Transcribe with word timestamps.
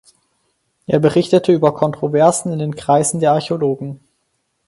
Er 0.87 0.97
berichtete 0.97 1.51
über 1.53 1.75
Kontroversen 1.75 2.51
in 2.51 2.57
den 2.57 2.75
Kreisen 2.75 3.19
der 3.19 3.33
Archäologen. 3.33 3.99